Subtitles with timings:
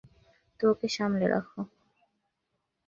[0.59, 1.59] তো ওকে সামলে রাখো।